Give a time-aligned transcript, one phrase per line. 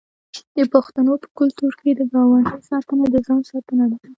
[0.57, 3.97] د پښتنو په کلتور کې د ګاونډي ساتنه د ځان ساتنه ده.